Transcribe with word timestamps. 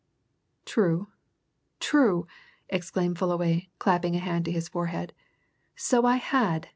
"True 0.65 1.09
true!" 1.79 2.25
exclaimed 2.69 3.19
Fullaway, 3.19 3.69
clapping 3.77 4.15
a 4.15 4.17
hand 4.17 4.45
to 4.45 4.51
his 4.51 4.67
forehead. 4.67 5.13
"So 5.75 6.07
I 6.07 6.15
had! 6.15 6.69